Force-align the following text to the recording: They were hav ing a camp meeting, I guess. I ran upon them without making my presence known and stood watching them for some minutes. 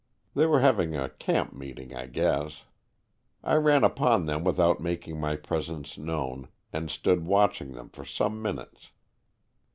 They 0.33 0.47
were 0.47 0.61
hav 0.61 0.79
ing 0.79 0.95
a 0.95 1.09
camp 1.11 1.53
meeting, 1.53 1.95
I 1.95 2.07
guess. 2.07 2.63
I 3.43 3.53
ran 3.53 3.83
upon 3.83 4.25
them 4.25 4.43
without 4.43 4.81
making 4.81 5.19
my 5.19 5.35
presence 5.35 5.95
known 5.95 6.47
and 6.73 6.89
stood 6.89 7.23
watching 7.27 7.73
them 7.73 7.89
for 7.91 8.03
some 8.03 8.41
minutes. 8.41 8.89